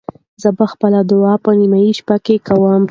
زه 0.41 0.49
به 0.57 0.65
خپله 0.71 0.99
دعا 1.11 1.33
په 1.43 1.51
نیمه 1.59 1.79
شپه 1.99 2.15
کې 2.25 2.35
کوم. 2.47 2.79